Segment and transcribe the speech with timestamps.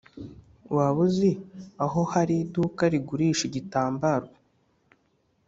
[0.75, 1.31] waba uzi
[1.85, 4.27] aho hari iduka rigurisha igitambaro?